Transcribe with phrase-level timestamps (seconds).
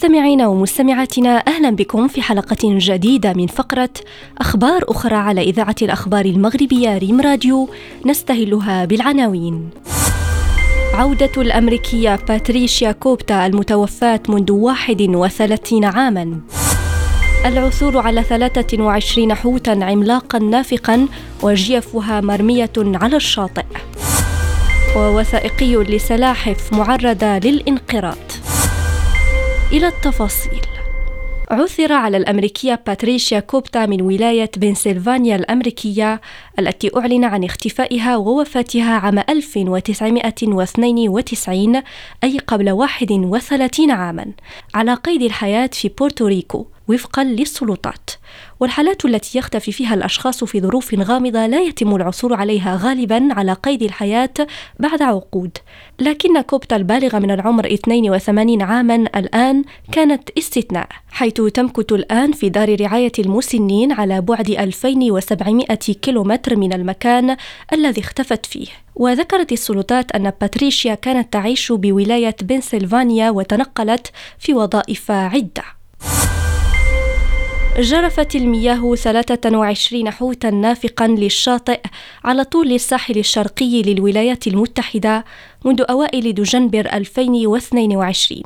[0.00, 3.90] مستمعينا ومستمعاتنا أهلا بكم في حلقة جديدة من فقرة
[4.38, 7.68] أخبار أخرى على إذاعة الأخبار المغربية ريم راديو
[8.06, 9.70] نستهلها بالعناوين.
[10.94, 16.40] عودة الأمريكية باتريشيا كوبتا المتوفاة منذ 31 عاماً.
[17.46, 21.08] العثور على 23 حوتا عملاقا نافقا
[21.42, 23.64] وجيفها مرمية على الشاطئ.
[24.96, 28.29] ووثائقي لسلاحف معرضة للانقراض.
[29.72, 30.60] إلى التفاصيل.
[31.50, 36.20] عثر على الأمريكية باتريشيا كوبتا من ولاية بنسلفانيا الأمريكية
[36.58, 41.82] التي أعلن عن اختفائها ووفاتها عام 1992
[42.24, 44.32] أي قبل 31 عاما
[44.74, 46.66] على قيد الحياة في بورتوريكو.
[46.90, 48.10] وفقا للسلطات.
[48.60, 53.82] والحالات التي يختفي فيها الأشخاص في ظروف غامضة لا يتم العثور عليها غالبا على قيد
[53.82, 54.34] الحياة
[54.78, 55.58] بعد عقود.
[56.00, 62.80] لكن كوبتا البالغة من العمر 82 عاما الآن كانت استثناء حيث تمكث الآن في دار
[62.80, 67.36] رعاية المسنين على بعد 2700 كيلومتر من المكان
[67.72, 68.66] الذي اختفت فيه.
[68.94, 75.79] وذكرت السلطات أن باتريشيا كانت تعيش بولاية بنسلفانيا وتنقلت في وظائف عدة.
[77.78, 81.80] جرفت المياه 23 حوتا نافقا للشاطئ
[82.24, 85.24] على طول الساحل الشرقي للولايات المتحدة
[85.64, 88.42] منذ أوائل دجنبر 2022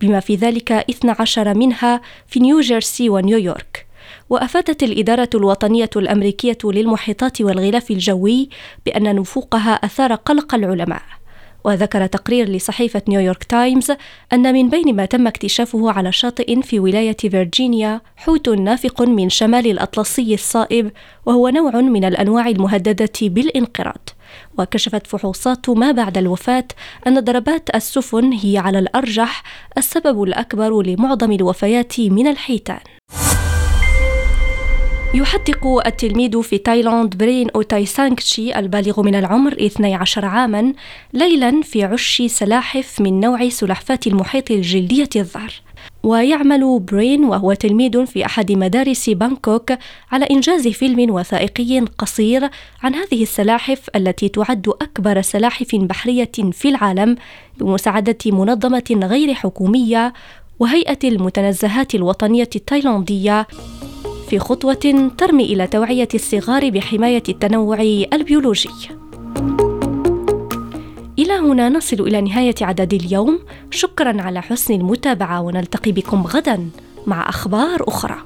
[0.00, 3.86] بما في ذلك 12 منها في نيوجيرسي ونيويورك.
[4.30, 8.48] وأفادت الإدارة الوطنية الأمريكية للمحيطات والغلاف الجوي
[8.86, 11.02] بأن نفوقها أثار قلق العلماء.
[11.68, 13.92] وذكر تقرير لصحيفة نيويورك تايمز
[14.32, 19.66] أن من بين ما تم اكتشافه على شاطئ في ولاية فيرجينيا حوت نافق من شمال
[19.66, 20.90] الأطلسي الصائب
[21.26, 24.08] وهو نوع من الأنواع المهددة بالانقراض.
[24.58, 26.64] وكشفت فحوصات ما بعد الوفاة
[27.06, 29.42] أن ضربات السفن هي على الأرجح
[29.78, 32.80] السبب الأكبر لمعظم الوفيات من الحيتان.
[35.14, 40.72] يحدق التلميذ في تايلاند برين أوتاي سانكشي البالغ من العمر 12 عاما
[41.12, 45.52] ليلا في عش سلاحف من نوع سلحفاة المحيط الجلدية الظهر.
[46.02, 49.72] ويعمل برين وهو تلميذ في أحد مدارس بانكوك
[50.12, 52.48] على إنجاز فيلم وثائقي قصير
[52.82, 57.16] عن هذه السلاحف التي تعد أكبر سلاحف بحرية في العالم
[57.58, 60.12] بمساعدة منظمة غير حكومية
[60.58, 63.46] وهيئة المتنزهات الوطنية التايلاندية
[64.28, 67.80] في خطوة ترمي إلى توعية الصغار بحماية التنوع
[68.12, 68.70] البيولوجي.
[71.18, 73.38] إلى هنا نصل إلى نهاية عدد اليوم،
[73.70, 76.68] شكرا على حسن المتابعة ونلتقي بكم غدا
[77.06, 78.16] مع أخبار أخرى.